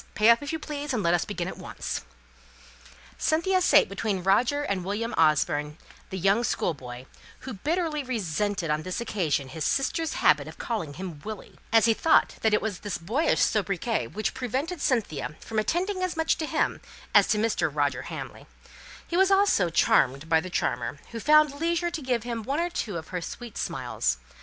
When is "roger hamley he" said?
17.71-19.15